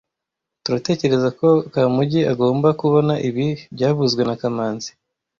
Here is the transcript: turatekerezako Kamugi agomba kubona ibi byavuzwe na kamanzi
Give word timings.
turatekerezako 0.63 1.47
Kamugi 1.73 2.21
agomba 2.31 2.67
kubona 2.79 3.13
ibi 3.29 3.47
byavuzwe 3.75 4.21
na 4.25 4.35
kamanzi 4.41 4.89